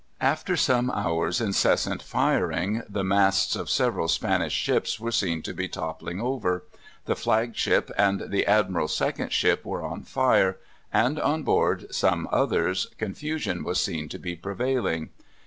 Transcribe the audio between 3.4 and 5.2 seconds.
of several Spanish ships were